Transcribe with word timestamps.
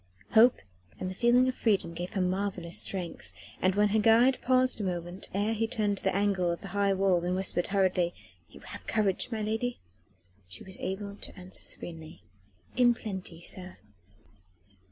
Hope 0.31 0.61
and 0.99 1.11
the 1.11 1.13
feeling 1.13 1.47
of 1.47 1.53
freedom 1.53 1.93
gave 1.93 2.13
her 2.13 2.21
marvellous 2.21 2.79
strength, 2.79 3.31
and 3.61 3.75
when 3.75 3.89
her 3.89 3.99
guide 3.99 4.39
paused 4.41 4.79
a 4.79 4.83
moment 4.83 5.29
ere 5.31 5.53
he 5.53 5.67
turned 5.67 5.99
the 5.99 6.15
angle 6.15 6.49
of 6.49 6.61
the 6.61 6.69
high 6.69 6.91
wall 6.91 7.23
and 7.23 7.35
whispered 7.35 7.67
hurriedly: 7.67 8.15
"You 8.49 8.61
have 8.61 8.87
courage, 8.87 9.29
my 9.31 9.43
lady?" 9.43 9.79
she 10.47 10.63
was 10.63 10.75
able 10.79 11.17
to 11.17 11.37
answer 11.37 11.61
serenely: 11.61 12.23
"In 12.75 12.95
plenty, 12.95 13.43
sir." 13.43 13.77